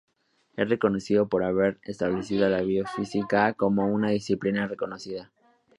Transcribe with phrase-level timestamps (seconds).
[0.57, 5.31] Es reconocido por haber establecido la biofísica como una disciplina reconocida.